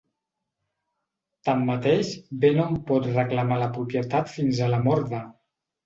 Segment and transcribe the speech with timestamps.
[1.51, 2.11] Tanmateix,
[2.47, 5.27] B no en pot reclamar la propietat fins a la mort d'A.